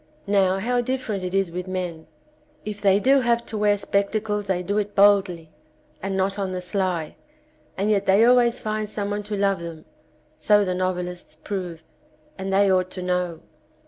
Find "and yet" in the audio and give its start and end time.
7.77-8.07